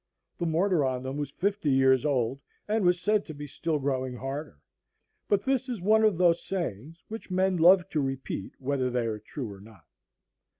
[0.39, 4.15] The mortar on them was fifty years old, and was said to be still growing
[4.15, 4.57] harder;
[5.27, 9.19] but this is one of those sayings which men love to repeat whether they are
[9.19, 9.85] true or not.